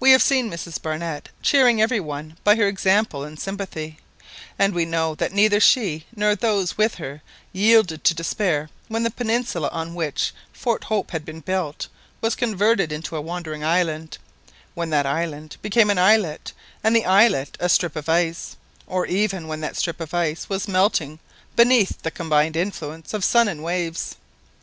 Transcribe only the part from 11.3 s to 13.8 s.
built was converted into a wandering